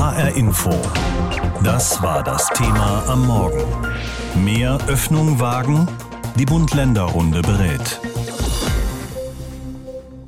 [0.00, 0.70] HR Info.
[1.62, 3.62] Das war das Thema am Morgen.
[4.34, 5.86] Mehr Öffnung wagen?
[6.36, 8.00] Die Bund-Länder-Runde berät.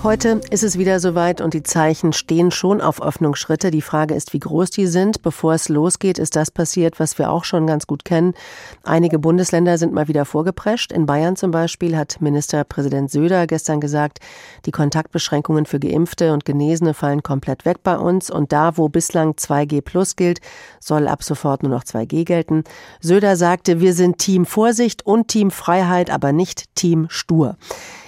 [0.02, 3.70] Heute ist es wieder soweit und die Zeichen stehen schon auf Öffnungsschritte.
[3.70, 5.22] Die Frage ist, wie groß die sind.
[5.22, 8.34] Bevor es losgeht, ist das passiert, was wir auch schon ganz gut kennen.
[8.82, 10.90] Einige Bundesländer sind mal wieder vorgeprescht.
[10.90, 14.18] In Bayern zum Beispiel hat Ministerpräsident Söder gestern gesagt,
[14.66, 18.28] die Kontaktbeschränkungen für Geimpfte und Genesene fallen komplett weg bei uns.
[18.28, 20.40] Und da, wo bislang 2G plus gilt,
[20.80, 22.64] soll ab sofort nur noch 2G gelten.
[23.00, 27.56] Söder sagte, wir sind Team Vorsicht und Team Freiheit, aber nicht Team Stur.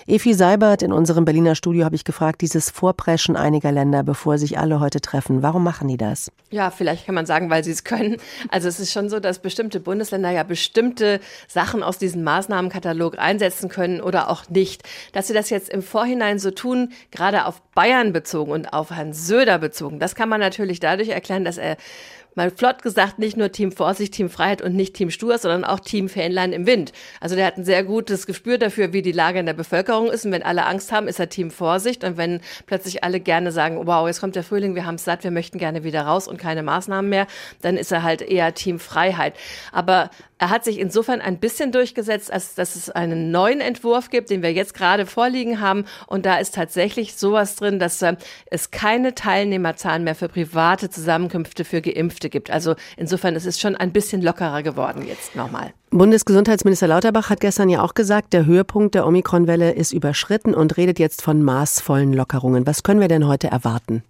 [0.07, 4.59] Efi Seibert in unserem Berliner Studio habe ich gefragt, dieses Vorpreschen einiger Länder, bevor sich
[4.59, 5.43] alle heute treffen.
[5.43, 6.31] Warum machen die das?
[6.51, 8.19] Ja, vielleicht kann man sagen, weil sie es können.
[8.51, 13.71] Also es ist schon so, dass bestimmte Bundesländer ja bestimmte Sachen aus diesem Maßnahmenkatalog einsetzen
[13.71, 14.83] können oder auch nicht.
[15.13, 19.15] Dass sie das jetzt im Vorhinein so tun, gerade auf Bayern bezogen und auf Herrn
[19.15, 21.79] Söder bezogen, das kann man natürlich dadurch erklären, dass er
[22.35, 25.81] mal flott gesagt, nicht nur Team Vorsicht, Team Freiheit und nicht Team Stur, sondern auch
[25.81, 26.93] Team Fähnlein im Wind.
[27.21, 30.25] Also der hat ein sehr gutes Gespür dafür, wie die Lage in der Bevölkerung ist.
[30.25, 32.05] Und wenn alle Angst haben, ist er Team Vorsicht.
[32.05, 35.25] Und wenn plötzlich alle gerne sagen, wow, jetzt kommt der Frühling, wir haben es satt,
[35.25, 37.27] wir möchten gerne wieder raus und keine Maßnahmen mehr,
[37.63, 39.35] dann ist er halt eher Team Freiheit.
[39.73, 44.31] Aber er hat sich insofern ein bisschen durchgesetzt, als dass es einen neuen Entwurf gibt,
[44.31, 45.85] den wir jetzt gerade vorliegen haben.
[46.07, 51.65] Und da ist tatsächlich sowas drin, dass äh, es keine Teilnehmerzahlen mehr für private Zusammenkünfte
[51.65, 52.51] für Geimpfte gibt.
[52.51, 55.73] Also insofern ist es schon ein bisschen lockerer geworden jetzt nochmal.
[55.91, 60.99] Bundesgesundheitsminister Lauterbach hat gestern ja auch gesagt, der Höhepunkt der Omikronwelle ist überschritten und redet
[60.99, 62.67] jetzt von maßvollen Lockerungen.
[62.67, 64.03] Was können wir denn heute erwarten?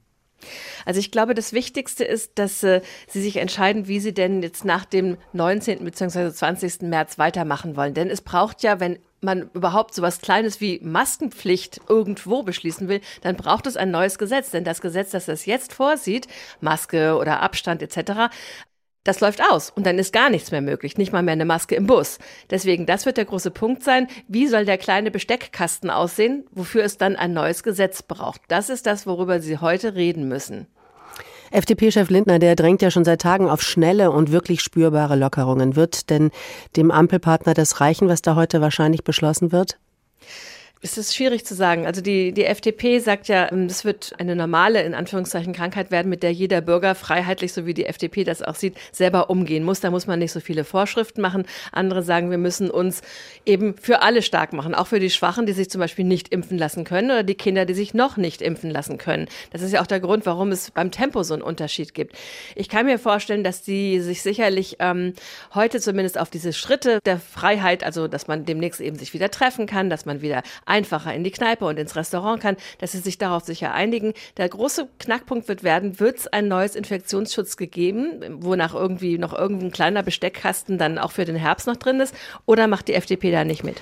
[0.84, 4.64] Also ich glaube, das Wichtigste ist, dass äh, Sie sich entscheiden, wie Sie denn jetzt
[4.64, 5.84] nach dem 19.
[5.84, 6.32] bzw.
[6.32, 6.82] 20.
[6.82, 7.94] März weitermachen wollen.
[7.94, 13.00] Denn es braucht ja, wenn man überhaupt so was Kleines wie Maskenpflicht irgendwo beschließen will,
[13.22, 14.50] dann braucht es ein neues Gesetz.
[14.50, 16.28] Denn das Gesetz, das das jetzt vorsieht,
[16.60, 18.30] Maske oder Abstand etc.,
[19.04, 21.74] das läuft aus und dann ist gar nichts mehr möglich, nicht mal mehr eine Maske
[21.74, 22.18] im Bus.
[22.50, 24.08] Deswegen, das wird der große Punkt sein.
[24.28, 28.40] Wie soll der kleine Besteckkasten aussehen, wofür es dann ein neues Gesetz braucht?
[28.48, 30.66] Das ist das, worüber Sie heute reden müssen.
[31.50, 35.76] FDP-Chef Lindner, der drängt ja schon seit Tagen auf schnelle und wirklich spürbare Lockerungen.
[35.76, 36.30] Wird denn
[36.74, 39.78] dem Ampelpartner das reichen, was da heute wahrscheinlich beschlossen wird?
[40.84, 41.86] Es ist schwierig zu sagen.
[41.86, 46.10] Also die, die FDP sagt ja, ähm, das wird eine normale, in Anführungszeichen, Krankheit werden,
[46.10, 49.80] mit der jeder Bürger freiheitlich, so wie die FDP das auch sieht, selber umgehen muss.
[49.80, 51.46] Da muss man nicht so viele Vorschriften machen.
[51.72, 53.00] Andere sagen, wir müssen uns
[53.46, 56.58] eben für alle stark machen, auch für die Schwachen, die sich zum Beispiel nicht impfen
[56.58, 59.26] lassen können oder die Kinder, die sich noch nicht impfen lassen können.
[59.52, 62.14] Das ist ja auch der Grund, warum es beim Tempo so einen Unterschied gibt.
[62.56, 65.14] Ich kann mir vorstellen, dass die sich sicherlich ähm,
[65.54, 69.64] heute zumindest auf diese Schritte der Freiheit, also dass man demnächst eben sich wieder treffen
[69.64, 70.42] kann, dass man wieder
[70.74, 74.12] einfacher in die Kneipe und ins Restaurant kann, dass sie sich darauf sicher einigen.
[74.36, 79.70] Der große Knackpunkt wird werden, wird es ein neues Infektionsschutz gegeben, wonach irgendwie noch irgendein
[79.70, 82.14] kleiner Besteckkasten dann auch für den Herbst noch drin ist,
[82.44, 83.80] oder macht die FDP da nicht mit?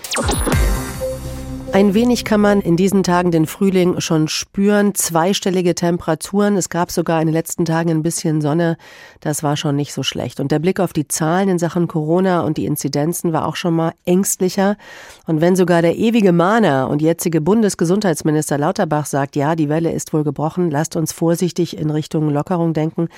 [1.72, 4.94] Ein wenig kann man in diesen Tagen den Frühling schon spüren.
[4.94, 6.59] Zweistellige Temperaturen.
[6.59, 8.77] Es gab sogar in den letzten Tagen ein bisschen Sonne.
[9.21, 10.38] Das war schon nicht so schlecht.
[10.38, 13.75] Und der Blick auf die Zahlen in Sachen Corona und die Inzidenzen war auch schon
[13.75, 14.77] mal ängstlicher.
[15.27, 20.12] Und wenn sogar der ewige Mahner und jetzige Bundesgesundheitsminister Lauterbach sagt, ja, die Welle ist
[20.12, 23.09] wohl gebrochen, lasst uns vorsichtig in Richtung Lockerung denken,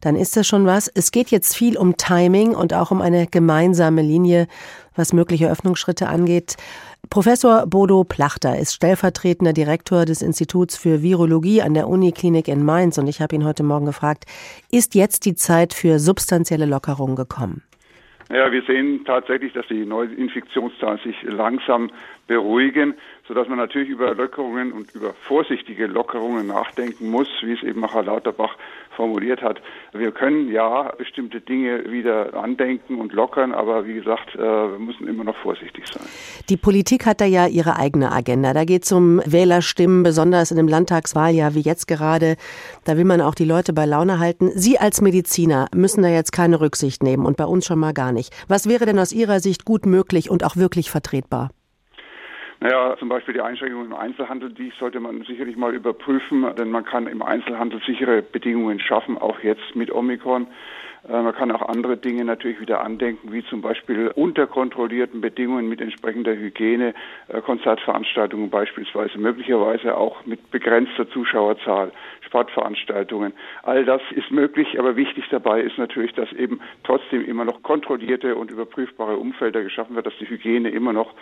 [0.00, 0.88] dann ist das schon was.
[0.88, 4.48] Es geht jetzt viel um Timing und auch um eine gemeinsame Linie,
[4.96, 6.56] was mögliche Öffnungsschritte angeht.
[7.10, 12.98] Professor Bodo Plachter ist stellvertretender Direktor des Instituts für Virologie an der Uniklinik in Mainz
[12.98, 14.24] und ich habe ihn heute Morgen gefragt,
[14.70, 17.62] ist jetzt die Zeit für substanzielle Lockerungen gekommen?
[18.30, 21.90] Ja, wir sehen tatsächlich, dass die Neuinfektionszahlen sich langsam
[22.26, 22.92] beruhigen,
[23.28, 27.94] sodass man natürlich über Lockerungen und über vorsichtige Lockerungen nachdenken muss, wie es eben auch
[27.94, 28.56] Herr Lauterbach
[28.96, 29.60] formuliert hat.
[29.92, 35.06] Wir können ja bestimmte Dinge wieder andenken und lockern, aber wie gesagt, äh, wir müssen
[35.06, 36.04] immer noch vorsichtig sein.
[36.48, 38.54] Die Politik hat da ja ihre eigene Agenda.
[38.54, 42.36] Da geht es um Wählerstimmen, besonders in einem Landtagswahljahr wie jetzt gerade.
[42.84, 44.50] Da will man auch die Leute bei Laune halten.
[44.54, 48.12] Sie als Mediziner müssen da jetzt keine Rücksicht nehmen und bei uns schon mal gar
[48.12, 48.34] nicht.
[48.48, 51.50] Was wäre denn aus Ihrer Sicht gut möglich und auch wirklich vertretbar?
[52.60, 56.84] Naja, zum Beispiel die Einschränkungen im Einzelhandel, die sollte man sicherlich mal überprüfen, denn man
[56.84, 60.48] kann im Einzelhandel sichere Bedingungen schaffen, auch jetzt mit Omikron.
[61.08, 65.68] Äh, man kann auch andere Dinge natürlich wieder andenken, wie zum Beispiel unter kontrollierten Bedingungen
[65.68, 66.94] mit entsprechender Hygiene,
[67.28, 73.34] äh, Konzertveranstaltungen beispielsweise, möglicherweise auch mit begrenzter Zuschauerzahl, Sportveranstaltungen.
[73.62, 78.34] All das ist möglich, aber wichtig dabei ist natürlich, dass eben trotzdem immer noch kontrollierte
[78.34, 81.14] und überprüfbare Umfelder geschaffen wird, dass die Hygiene immer noch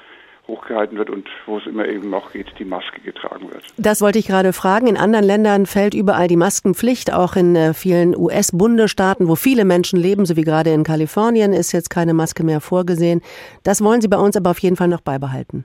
[0.49, 3.65] hochgehalten wird und wo es immer eben noch geht, die Maske getragen wird.
[3.77, 4.87] Das wollte ich gerade fragen.
[4.87, 9.99] In anderen Ländern fällt überall die Maskenpflicht, auch in äh, vielen US-Bundesstaaten, wo viele Menschen
[9.99, 13.23] leben, so wie gerade in Kalifornien, ist jetzt keine Maske mehr vorgesehen.
[13.65, 15.65] Das wollen Sie bei uns aber auf jeden Fall noch beibehalten.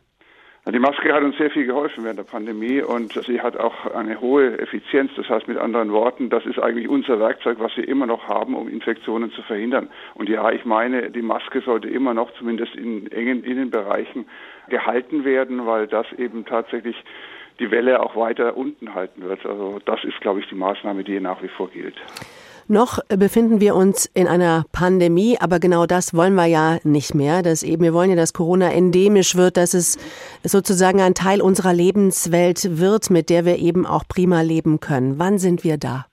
[0.69, 4.21] Die Maske hat uns sehr viel geholfen während der Pandemie und sie hat auch eine
[4.21, 5.11] hohe Effizienz.
[5.17, 8.53] Das heißt mit anderen Worten, das ist eigentlich unser Werkzeug, was wir immer noch haben,
[8.53, 9.89] um Infektionen zu verhindern.
[10.13, 14.27] Und ja, ich meine, die Maske sollte immer noch zumindest in engen Innenbereichen
[14.71, 16.95] gehalten werden, weil das eben tatsächlich
[17.59, 19.45] die Welle auch weiter unten halten wird.
[19.45, 21.95] Also das ist, glaube ich, die Maßnahme, die nach wie vor gilt.
[22.67, 27.41] Noch befinden wir uns in einer Pandemie, aber genau das wollen wir ja nicht mehr.
[27.43, 29.97] Dass eben, wir wollen ja, dass Corona endemisch wird, dass es
[30.43, 35.19] sozusagen ein Teil unserer Lebenswelt wird, mit der wir eben auch prima leben können.
[35.19, 36.05] Wann sind wir da?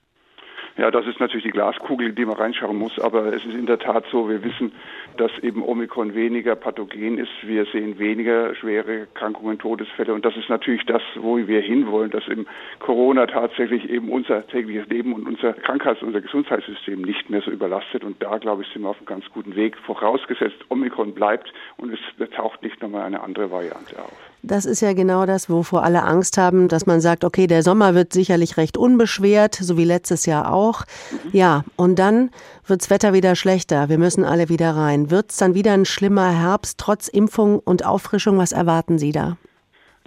[0.78, 3.66] Ja, das ist natürlich die Glaskugel, in die man reinschauen muss, aber es ist in
[3.66, 4.72] der Tat so, wir wissen,
[5.20, 7.30] dass eben Omikron weniger pathogen ist.
[7.42, 12.26] Wir sehen weniger schwere Erkrankungen, Todesfälle und das ist natürlich das, wo wir hinwollen, dass
[12.28, 12.46] eben
[12.78, 18.04] Corona tatsächlich eben unser tägliches Leben und unser Krankheits- unser Gesundheitssystem nicht mehr so überlastet
[18.04, 21.92] und da, glaube ich, sind wir auf einem ganz guten Weg, vorausgesetzt Omikron bleibt und
[21.92, 24.18] es taucht nicht nochmal eine andere Variante auf.
[24.42, 27.94] Das ist ja genau das, wovor alle Angst haben, dass man sagt, okay, der Sommer
[27.94, 30.84] wird sicherlich recht unbeschwert, so wie letztes Jahr auch.
[31.32, 32.30] Ja, und dann
[32.66, 33.88] wirds Wetter wieder schlechter.
[33.88, 35.10] Wir müssen alle wieder rein.
[35.10, 38.38] Wird's dann wieder ein schlimmer Herbst trotz Impfung und Auffrischung?
[38.38, 39.36] Was erwarten Sie da?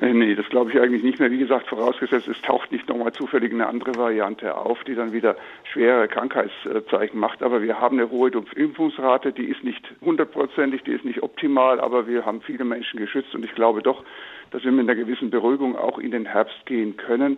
[0.01, 1.31] Äh, nee, das glaube ich eigentlich nicht mehr.
[1.31, 5.35] Wie gesagt, vorausgesetzt, es taucht nicht nochmal zufällig eine andere Variante auf, die dann wieder
[5.71, 7.43] schwere Krankheitszeichen macht.
[7.43, 12.07] Aber wir haben eine hohe Impfungsrate, die ist nicht hundertprozentig, die ist nicht optimal, aber
[12.07, 14.03] wir haben viele Menschen geschützt und ich glaube doch,
[14.49, 17.37] dass wir mit einer gewissen Beruhigung auch in den Herbst gehen können.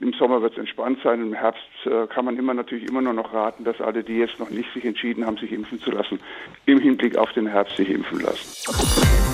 [0.00, 1.20] Im Sommer wird es entspannt sein.
[1.20, 4.40] Im Herbst äh, kann man immer natürlich immer nur noch raten, dass alle, die jetzt
[4.40, 6.18] noch nicht sich entschieden haben, sich impfen zu lassen,
[6.66, 9.29] im Hinblick auf den Herbst sich impfen lassen.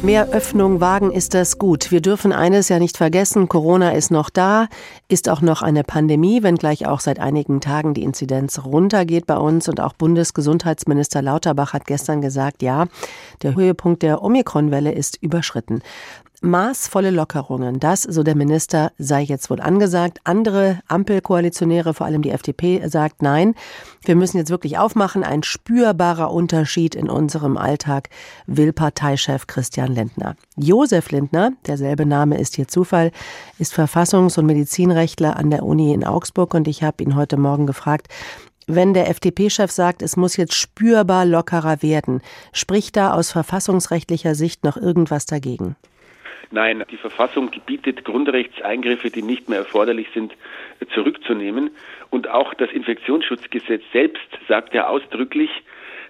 [0.00, 1.90] Mehr Öffnung wagen ist das gut.
[1.90, 4.68] Wir dürfen eines ja nicht vergessen, Corona ist noch da,
[5.08, 9.68] ist auch noch eine Pandemie, wenngleich auch seit einigen Tagen die Inzidenz runtergeht bei uns
[9.68, 12.86] und auch Bundesgesundheitsminister Lauterbach hat gestern gesagt, ja,
[13.42, 15.82] der Höhepunkt der Omikronwelle ist überschritten.
[16.40, 20.20] Maßvolle Lockerungen, das, so der Minister, sei jetzt wohl angesagt.
[20.22, 23.56] Andere Ampelkoalitionäre, vor allem die FDP, sagt nein.
[24.04, 25.24] Wir müssen jetzt wirklich aufmachen.
[25.24, 28.10] Ein spürbarer Unterschied in unserem Alltag,
[28.46, 30.36] will Parteichef Christian Lindner.
[30.56, 33.10] Josef Lindner, derselbe Name ist hier Zufall,
[33.58, 37.66] ist Verfassungs- und Medizinrechtler an der Uni in Augsburg und ich habe ihn heute Morgen
[37.66, 38.06] gefragt,
[38.68, 42.20] wenn der FDP-Chef sagt, es muss jetzt spürbar lockerer werden,
[42.52, 45.74] spricht da aus verfassungsrechtlicher Sicht noch irgendwas dagegen?
[46.50, 50.32] Nein, die Verfassung gebietet Grundrechtseingriffe, die nicht mehr erforderlich sind,
[50.94, 51.70] zurückzunehmen.
[52.10, 55.50] Und auch das Infektionsschutzgesetz selbst sagt ja ausdrücklich,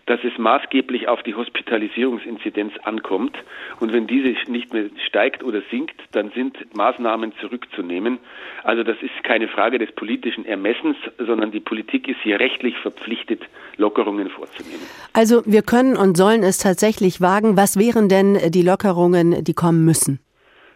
[0.08, 3.36] dass es maßgeblich auf die Hospitalisierungsinzidenz ankommt.
[3.78, 8.18] Und wenn diese nicht mehr steigt oder sinkt, dann sind Maßnahmen zurückzunehmen.
[8.64, 13.42] Also das ist keine Frage des politischen Ermessens, sondern die Politik ist hier rechtlich verpflichtet,
[13.76, 14.80] Lockerungen vorzunehmen.
[15.12, 17.58] Also wir können und sollen es tatsächlich wagen.
[17.58, 20.20] Was wären denn die Lockerungen, die kommen müssen?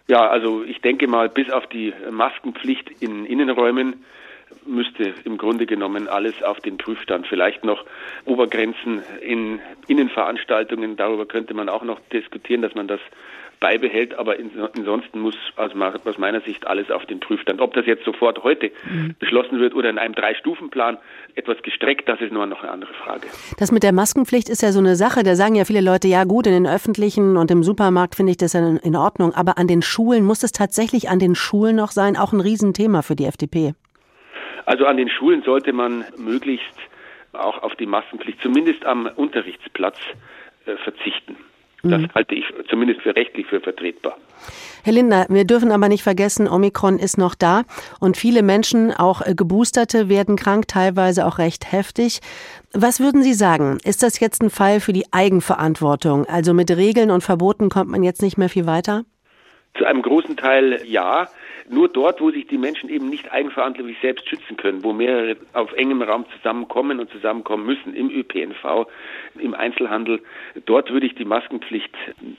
[0.08, 4.04] Ja, also ich denke mal, bis auf die Maskenpflicht in Innenräumen
[4.66, 7.26] müsste im Grunde genommen alles auf den Prüfstand.
[7.26, 7.84] Vielleicht noch
[8.25, 13.00] Obergrenzen in Innenveranstaltungen, darüber könnte man auch noch diskutieren, dass man das
[13.62, 14.37] beibehält, aber
[14.76, 15.73] ansonsten muss aus
[16.19, 17.61] meiner Sicht alles auf den Prüfstand.
[17.61, 19.14] Ob das jetzt sofort heute mhm.
[19.20, 20.99] beschlossen wird oder in einem Drei-Stufen-Plan
[21.37, 23.28] etwas gestreckt, das ist nur noch eine andere Frage.
[23.59, 26.25] Das mit der Maskenpflicht ist ja so eine Sache, da sagen ja viele Leute, ja
[26.25, 29.69] gut, in den öffentlichen und im Supermarkt finde ich das ja in Ordnung, aber an
[29.69, 32.16] den Schulen, muss es tatsächlich an den Schulen noch sein?
[32.16, 33.75] Auch ein Riesenthema für die FDP.
[34.66, 36.76] Also an den Schulen sollte man möglichst
[37.33, 39.99] auch auf die Maskenpflicht, zumindest am Unterrichtsplatz,
[40.66, 41.37] äh, verzichten.
[41.82, 42.08] Das mhm.
[42.14, 44.16] halte ich zumindest für rechtlich für vertretbar.
[44.84, 47.62] Herr Lindner, wir dürfen aber nicht vergessen, Omikron ist noch da
[48.00, 52.20] und viele Menschen, auch äh, Geboosterte, werden krank, teilweise auch recht heftig.
[52.72, 53.78] Was würden Sie sagen?
[53.84, 56.26] Ist das jetzt ein Fall für die Eigenverantwortung?
[56.26, 59.04] Also mit Regeln und Verboten kommt man jetzt nicht mehr viel weiter?
[59.76, 61.28] Zu einem großen Teil ja.
[61.69, 65.73] Nur dort, wo sich die Menschen eben nicht eigenverantwortlich selbst schützen können, wo mehrere auf
[65.73, 68.87] engem Raum zusammenkommen und zusammenkommen müssen, im ÖPNV,
[69.38, 70.21] im Einzelhandel,
[70.66, 71.95] dort würde ich die Maskenpflicht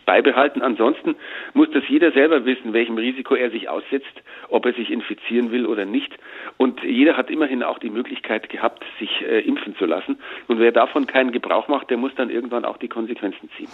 [0.05, 0.61] beibehalten.
[0.61, 1.15] Ansonsten
[1.53, 5.65] muss das jeder selber wissen, welchem Risiko er sich aussetzt, ob er sich infizieren will
[5.65, 6.13] oder nicht.
[6.57, 10.17] Und jeder hat immerhin auch die Möglichkeit gehabt, sich äh, impfen zu lassen.
[10.47, 13.69] Und wer davon keinen Gebrauch macht, der muss dann irgendwann auch die Konsequenzen ziehen.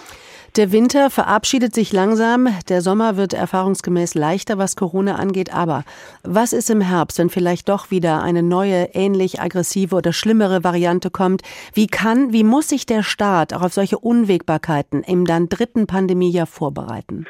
[0.57, 2.47] Der Winter verabschiedet sich langsam.
[2.69, 5.53] Der Sommer wird erfahrungsgemäß leichter, was Corona angeht.
[5.53, 5.83] Aber
[6.23, 11.11] was ist im Herbst, wenn vielleicht doch wieder eine neue, ähnlich aggressive oder schlimmere Variante
[11.11, 11.43] kommt?
[11.75, 16.47] Wie kann, wie muss sich der Staat auch auf solche Unwägbarkeiten im dann dritten Pandemiejahr
[16.47, 17.27] vorbereiten?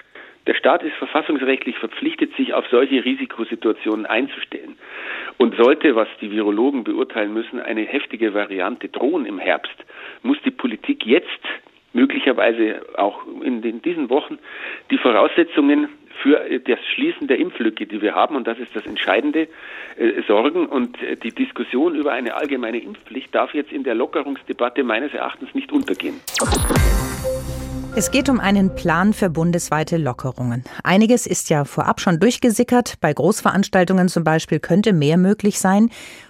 [0.48, 4.78] Der Staat ist verfassungsrechtlich verpflichtet, sich auf solche Risikosituationen einzustellen.
[5.38, 9.76] Und sollte, was die Virologen beurteilen müssen, eine heftige Variante drohen im Herbst,
[10.24, 11.44] muss die Politik jetzt
[11.94, 14.38] möglicherweise auch in den, diesen Wochen
[14.92, 15.90] die Voraussetzungen
[16.22, 19.48] für das Schließen der Impflücke, die wir haben, und das ist das Entscheidende,
[19.98, 20.66] äh, sorgen.
[20.66, 25.54] Und äh, die Diskussion über eine allgemeine Impfpflicht darf jetzt in der Lockerungsdebatte meines Erachtens
[25.56, 26.20] nicht untergehen.
[27.96, 30.64] Es geht um einen Plan für bundesweite Lockerungen.
[30.84, 32.94] Einiges ist ja vorab schon durchgesickert.
[33.02, 35.90] Bei Großveranstaltungen zum Beispiel könnte mehr möglich sein.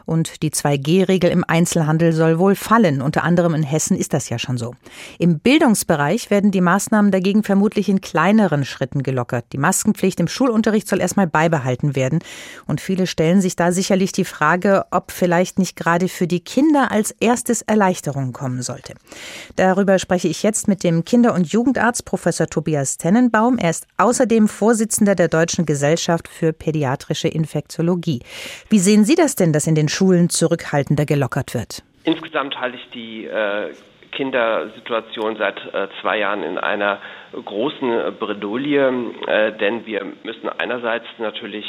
[0.10, 3.04] Und die 2G-Regel im Einzelhandel soll wohl fallen.
[3.04, 4.74] Unter anderem in Hessen ist das ja schon so.
[5.20, 9.46] Im Bildungsbereich werden die Maßnahmen dagegen vermutlich in kleineren Schritten gelockert.
[9.54, 12.24] Die Maskenpflicht im Schulunterricht soll erstmal beibehalten werden.
[12.66, 16.90] Und viele stellen sich da sicherlich die Frage, ob vielleicht nicht gerade für die Kinder
[16.90, 18.96] als erstes Erleichterung kommen sollte.
[19.58, 23.60] Darüber spreche ich jetzt mit dem Kinder- und Jugendarzt Professor Tobias Tennenbaum.
[23.60, 28.24] Er ist außerdem Vorsitzender der Deutschen Gesellschaft für pädiatrische Infektiologie.
[28.72, 31.84] Wie sehen Sie das denn, dass in den Schulen zurückhaltender gelockert wird?
[32.06, 33.74] Insgesamt halte ich die äh,
[34.14, 37.00] Kindersituation seit äh, zwei Jahren in einer
[37.34, 38.94] großen Bredouille,
[39.28, 41.66] äh, denn wir müssen einerseits natürlich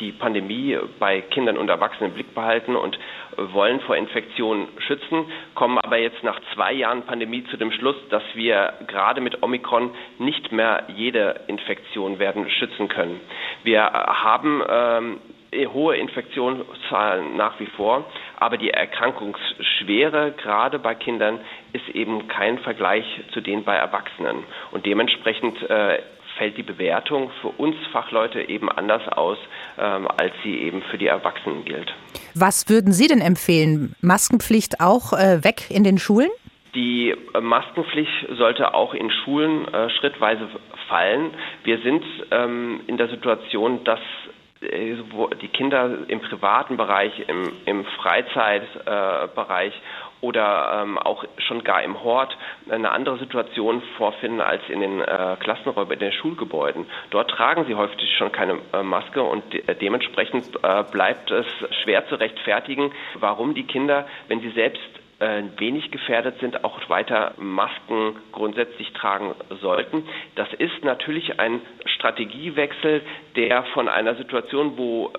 [0.00, 2.98] die Pandemie bei Kindern und Erwachsenen im Blick behalten und
[3.36, 8.22] wollen vor Infektionen schützen, kommen aber jetzt nach zwei Jahren Pandemie zu dem Schluss, dass
[8.34, 13.20] wir gerade mit Omikron nicht mehr jede Infektion werden schützen können.
[13.62, 15.33] Wir haben ähm, äh,
[15.72, 18.04] hohe Infektionszahlen nach wie vor,
[18.38, 21.40] aber die Erkrankungsschwere gerade bei Kindern
[21.72, 24.44] ist eben kein Vergleich zu denen bei Erwachsenen.
[24.72, 25.98] Und dementsprechend äh,
[26.36, 29.38] fällt die Bewertung für uns Fachleute eben anders aus,
[29.78, 31.92] ähm, als sie eben für die Erwachsenen gilt.
[32.34, 33.94] Was würden Sie denn empfehlen?
[34.00, 36.30] Maskenpflicht auch äh, weg in den Schulen?
[36.74, 40.48] Die äh, Maskenpflicht sollte auch in Schulen äh, schrittweise
[40.88, 41.30] fallen.
[41.62, 44.43] Wir sind ähm, in der Situation, dass äh,
[45.42, 49.80] die Kinder im privaten Bereich, im, im Freizeitbereich äh,
[50.24, 52.36] oder ähm, auch schon gar im Hort
[52.70, 56.86] eine andere Situation vorfinden als in den äh, Klassenräumen, in den Schulgebäuden.
[57.10, 61.46] Dort tragen sie häufig schon keine äh, Maske und de äh, dementsprechend äh, bleibt es
[61.82, 65.03] schwer zu rechtfertigen, warum die Kinder, wenn sie selbst äh,
[65.58, 70.04] wenig gefährdet sind, auch weiter Masken grundsätzlich tragen sollten.
[70.34, 73.02] Das ist natürlich ein Strategiewechsel,
[73.36, 75.12] der von einer Situation, wo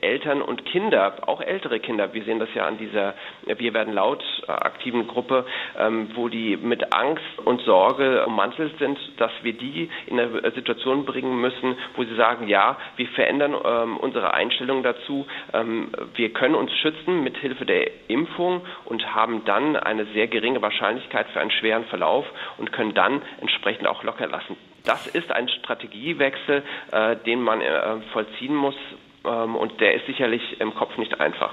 [0.00, 3.14] Eltern und Kinder, auch ältere Kinder, wir sehen das ja an dieser
[3.46, 5.46] Wir werden laut äh, aktiven Gruppe,
[5.78, 11.04] ähm, wo die mit Angst und Sorge ummantelt sind, dass wir die in eine Situation
[11.04, 16.54] bringen müssen, wo sie sagen, ja, wir verändern ähm, unsere Einstellung dazu, ähm, wir können
[16.54, 21.50] uns schützen mit Hilfe der Impfung und haben dann eine sehr geringe Wahrscheinlichkeit für einen
[21.50, 22.26] schweren Verlauf
[22.58, 24.56] und können dann entsprechend auch locker lassen.
[24.84, 26.62] Das ist ein Strategiewechsel,
[26.92, 28.76] äh, den man äh, vollziehen muss,
[29.24, 31.50] und der ist sicherlich im Kopf nicht einfach.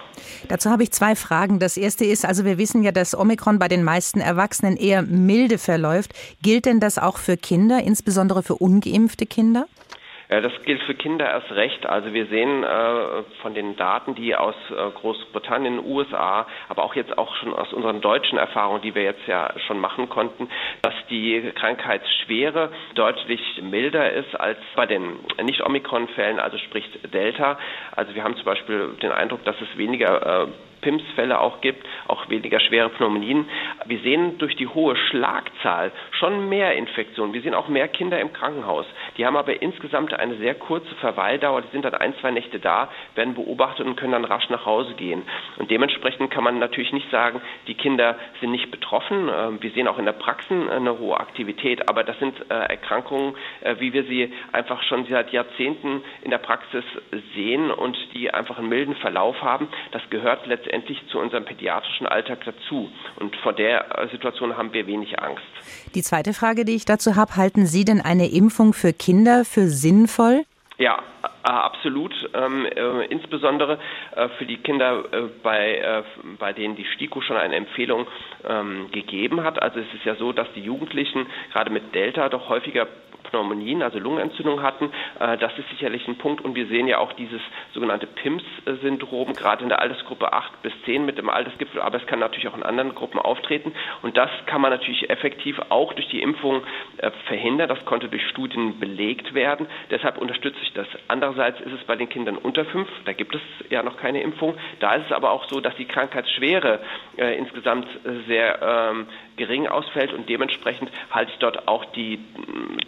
[0.49, 1.59] Dazu habe ich zwei Fragen.
[1.59, 5.57] Das erste ist, also wir wissen ja, dass Omikron bei den meisten Erwachsenen eher milde
[5.57, 6.11] verläuft.
[6.41, 9.65] Gilt denn das auch für Kinder, insbesondere für ungeimpfte Kinder?
[10.31, 11.85] Das gilt für Kinder erst recht.
[11.85, 17.17] Also wir sehen äh, von den Daten, die aus äh, Großbritannien, USA, aber auch jetzt
[17.17, 20.47] auch schon aus unseren deutschen Erfahrungen, die wir jetzt ja schon machen konnten,
[20.83, 27.59] dass die Krankheitsschwere deutlich milder ist als bei den Nicht-Omikron-Fällen, also sprich Delta.
[27.93, 30.47] Also wir haben zum Beispiel den Eindruck, dass es weniger äh,
[30.81, 33.47] PIMS-Fälle auch gibt, auch weniger schwere Pneumonien.
[33.85, 37.33] Wir sehen durch die hohe Schlagzahl schon mehr Infektionen.
[37.33, 38.85] Wir sehen auch mehr Kinder im Krankenhaus.
[39.17, 41.61] Die haben aber insgesamt eine sehr kurze Verweildauer.
[41.61, 44.93] Die sind dann ein, zwei Nächte da, werden beobachtet und können dann rasch nach Hause
[44.95, 45.23] gehen.
[45.57, 49.29] Und dementsprechend kann man natürlich nicht sagen, die Kinder sind nicht betroffen.
[49.33, 53.35] Ähm, wir sehen auch in der Praxis eine hohe Aktivität, aber das sind äh, Erkrankungen,
[53.61, 56.83] äh, wie wir sie einfach schon seit Jahrzehnten in der Praxis
[57.35, 59.67] sehen und die einfach einen milden Verlauf haben.
[59.91, 62.89] Das gehört letztendlich letztendlich zu unserem pädiatrischen Alltag dazu.
[63.17, 65.43] Und vor der Situation haben wir wenig Angst.
[65.93, 69.67] Die zweite Frage, die ich dazu habe, halten Sie denn eine Impfung für Kinder für
[69.67, 70.43] sinnvoll?
[70.77, 71.03] Ja,
[71.43, 72.13] absolut.
[72.33, 73.77] Ähm, äh, insbesondere
[74.15, 76.03] äh, für die Kinder, äh, bei, äh,
[76.39, 78.07] bei denen die STIKO schon eine Empfehlung
[78.47, 79.61] ähm, gegeben hat.
[79.61, 82.87] Also es ist ja so, dass die Jugendlichen gerade mit Delta doch häufiger
[83.23, 84.91] Pneumonien, also Lungenentzündung hatten.
[85.19, 86.43] Äh, das ist sicherlich ein Punkt.
[86.43, 87.41] Und wir sehen ja auch dieses
[87.73, 92.19] sogenannte PIMS-Syndrom, gerade in der Altersgruppe 8 bis 10 mit dem Altersgipfel, aber es kann
[92.19, 93.73] natürlich auch in anderen Gruppen auftreten.
[94.01, 96.63] Und das kann man natürlich effektiv auch durch die Impfung
[96.97, 97.69] äh, verhindern.
[97.69, 99.67] Das konnte durch Studien belegt werden.
[99.89, 100.87] Deshalb unterstütze ich das.
[101.07, 104.55] Andererseits ist es bei den Kindern unter 5, da gibt es ja noch keine Impfung.
[104.79, 106.79] Da ist es aber auch so, dass die Krankheitsschwere
[107.17, 107.87] äh, insgesamt
[108.27, 109.07] sehr ähm,
[109.41, 112.19] gering ausfällt und dementsprechend halte ich dort auch die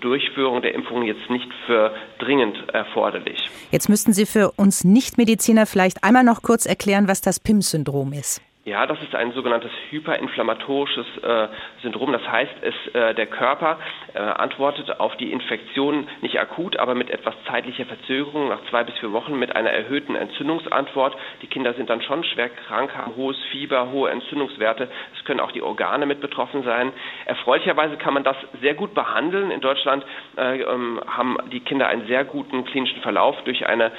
[0.02, 3.50] Durchführung der Impfung jetzt nicht für dringend erforderlich.
[3.72, 8.40] Jetzt müssten Sie für uns Nichtmediziner vielleicht einmal noch kurz erklären, was das PIM-Syndrom ist.
[8.66, 11.48] Ja, das ist ein sogenanntes hyperinflammatorisches äh,
[11.82, 12.14] Syndrom.
[12.14, 13.78] Das heißt, es, äh, der Körper
[14.14, 18.98] äh, antwortet auf die Infektion nicht akut, aber mit etwas zeitlicher Verzögerung nach zwei bis
[19.00, 21.14] vier Wochen mit einer erhöhten Entzündungsantwort.
[21.42, 24.88] Die Kinder sind dann schon schwer krank, haben hohes Fieber, hohe Entzündungswerte.
[25.18, 26.94] Es können auch die Organe mit betroffen sein.
[27.26, 29.52] Erfreulicherweise kann man das sehr gut behandeln.
[29.52, 30.06] In Deutschland
[30.38, 33.92] äh, ähm, haben die Kinder einen sehr guten klinischen Verlauf durch eine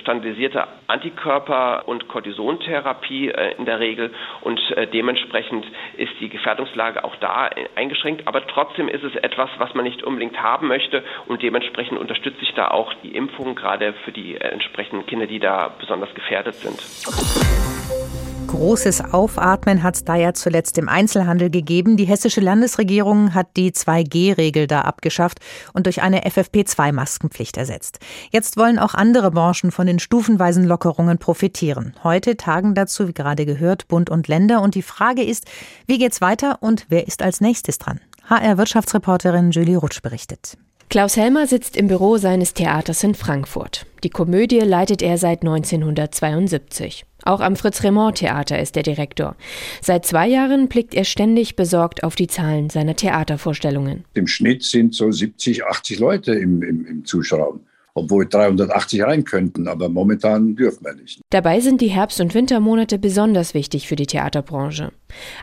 [0.00, 4.07] standardisierte Antikörper- und Cortisontherapie äh, in der Regel
[4.40, 8.26] und äh, dementsprechend ist die Gefährdungslage auch da eingeschränkt.
[8.26, 12.54] Aber trotzdem ist es etwas, was man nicht unbedingt haben möchte und dementsprechend unterstütze ich
[12.54, 18.37] da auch die Impfung, gerade für die äh, entsprechenden Kinder, die da besonders gefährdet sind.
[18.48, 21.98] Großes Aufatmen hat es da ja zuletzt im Einzelhandel gegeben.
[21.98, 25.40] Die hessische Landesregierung hat die 2G-Regel da abgeschafft
[25.74, 27.98] und durch eine FFP2-Maskenpflicht ersetzt.
[28.30, 31.94] Jetzt wollen auch andere Branchen von den stufenweisen Lockerungen profitieren.
[32.02, 34.62] Heute tagen dazu, wie gerade gehört, Bund und Länder.
[34.62, 35.44] Und die Frage ist,
[35.86, 38.00] wie geht's weiter und wer ist als nächstes dran?
[38.30, 40.56] HR-Wirtschaftsreporterin Julie Rutsch berichtet.
[40.90, 43.84] Klaus Helmer sitzt im Büro seines Theaters in Frankfurt.
[44.04, 47.04] Die Komödie leitet er seit 1972.
[47.24, 49.36] Auch am Fritz-Remond-Theater ist er Direktor.
[49.82, 54.06] Seit zwei Jahren blickt er ständig besorgt auf die Zahlen seiner Theatervorstellungen.
[54.14, 57.60] Im Schnitt sind so 70, 80 Leute im, im, im Zuschauer
[57.98, 61.20] obwohl 380 rein könnten, aber momentan dürfen wir nicht.
[61.30, 64.92] Dabei sind die Herbst- und Wintermonate besonders wichtig für die Theaterbranche.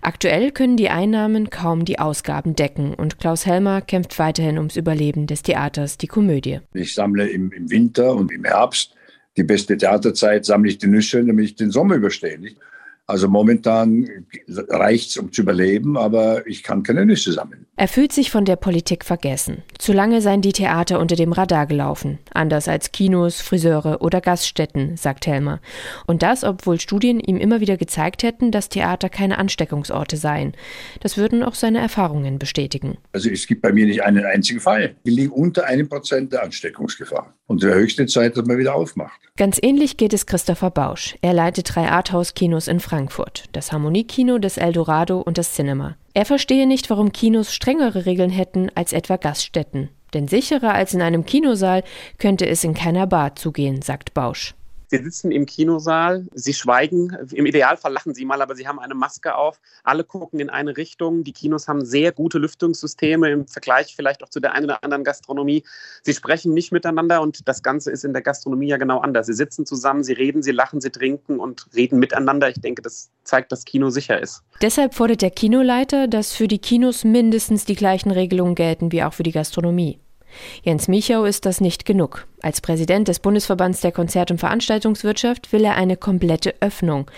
[0.02, 5.28] Aktuell können die Einnahmen kaum die Ausgaben decken und Klaus Helmer kämpft weiterhin ums Überleben
[5.28, 6.60] des Theaters, die Komödie.
[6.74, 8.96] Ich sammle im, im Winter und im Herbst
[9.38, 12.40] die beste Theaterzeit, sammle ich die Nüsse, damit ich den Sommer überstehe.
[12.40, 12.58] Nicht?
[13.08, 14.08] Also momentan
[14.48, 17.65] reicht es, um zu überleben, aber ich kann keine Nüsse sammeln.
[17.78, 19.64] Er fühlt sich von der Politik vergessen.
[19.78, 22.20] Zu lange seien die Theater unter dem Radar gelaufen.
[22.34, 25.60] Anders als Kinos, Friseure oder Gaststätten, sagt Helmer.
[26.06, 30.54] Und das, obwohl Studien ihm immer wieder gezeigt hätten, dass Theater keine Ansteckungsorte seien.
[31.02, 32.98] Das würden auch seine Erfahrungen bestätigen.
[33.12, 34.96] Also es gibt bei mir nicht einen einzigen Fall.
[35.04, 37.36] Wir liegen unter einem Prozent der Ansteckungsgefahr.
[37.48, 39.20] Und der höchste Zeit, dass man wieder aufmacht.
[39.38, 41.16] Ganz ähnlich geht es Christopher Bausch.
[41.22, 43.44] Er leitet drei Arthouse-Kinos in Frankfurt.
[43.52, 45.96] Das Harmoniekino, das Eldorado und das Cinema.
[46.14, 49.90] Er verstehe nicht, warum Kinos strengere Regeln hätten als etwa Gaststätten.
[50.14, 51.84] Denn sicherer als in einem Kinosaal
[52.18, 54.56] könnte es in keiner Bar zugehen, sagt Bausch.
[54.98, 58.96] Sie sitzen im Kinosaal, Sie schweigen, im Idealfall lachen Sie mal, aber Sie haben eine
[58.96, 59.60] Maske auf.
[59.84, 61.24] Alle gucken in eine Richtung.
[61.24, 65.04] Die Kinos haben sehr gute Lüftungssysteme im Vergleich vielleicht auch zu der einen oder anderen
[65.04, 65.64] Gastronomie.
[66.04, 69.28] Sie sprechen nicht miteinander und das Ganze ist in der Gastronomie ja genau anders.
[69.28, 72.50] Sie sitzen zusammen, Sie reden, Sie lachen, Sie trinken und reden miteinander.
[72.50, 74.44] Ich denke, das zeigt, dass Kino sicher ist.
[74.62, 79.14] Deshalb fordert der Kinoleiter, dass für die Kinos mindestens die gleichen Regelungen gelten wie auch
[79.14, 80.00] für die Gastronomie.
[80.64, 82.28] Jens Michau ist das nicht genug.
[82.42, 87.10] Als Präsident des Bundesverbands der Konzert- und Veranstaltungswirtschaft will er eine komplette Öffnung.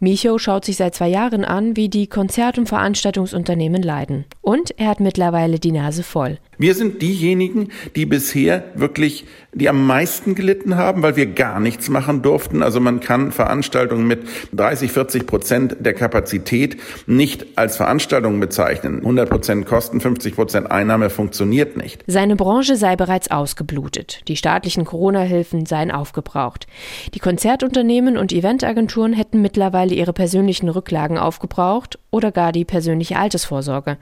[0.00, 4.24] Michau schaut sich seit zwei Jahren an, wie die Konzert- und Veranstaltungsunternehmen leiden.
[4.44, 6.36] Und er hat mittlerweile die Nase voll.
[6.58, 11.88] Wir sind diejenigen, die bisher wirklich die am meisten gelitten haben, weil wir gar nichts
[11.88, 12.62] machen durften.
[12.62, 16.76] Also man kann Veranstaltungen mit 30, 40 Prozent der Kapazität
[17.06, 18.98] nicht als Veranstaltungen bezeichnen.
[18.98, 22.02] 100 Prozent Kosten, 50 Prozent Einnahme funktioniert nicht.
[22.06, 24.22] Seine Branche sei bereits ausgeblutet.
[24.28, 26.66] Die staatlichen Corona-Hilfen seien aufgebraucht.
[27.14, 33.98] Die Konzertunternehmen und Eventagenturen hätten mittlerweile ihre persönlichen Rücklagen aufgebraucht oder gar die persönliche Altersvorsorge.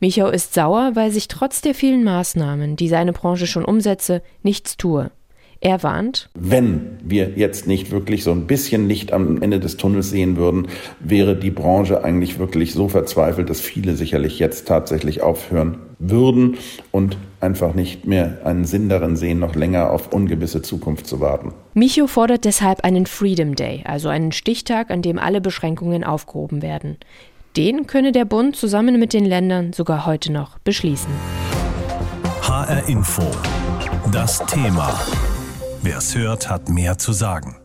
[0.00, 4.76] Michau ist sauer, weil sich trotz der vielen Maßnahmen, die seine Branche schon umsetze, nichts
[4.76, 5.10] tue.
[5.62, 10.08] Er warnt, wenn wir jetzt nicht wirklich so ein bisschen Licht am Ende des Tunnels
[10.08, 10.68] sehen würden,
[11.00, 16.56] wäre die Branche eigentlich wirklich so verzweifelt, dass viele sicherlich jetzt tatsächlich aufhören würden
[16.92, 21.52] und einfach nicht mehr einen Sinn darin sehen, noch länger auf ungewisse Zukunft zu warten.
[21.74, 26.96] Micho fordert deshalb einen Freedom Day, also einen Stichtag, an dem alle Beschränkungen aufgehoben werden.
[27.56, 31.10] Den könne der Bund zusammen mit den Ländern sogar heute noch beschließen.
[32.42, 33.22] HR Info.
[34.12, 34.94] Das Thema.
[35.82, 37.59] Wer es hört, hat mehr zu sagen.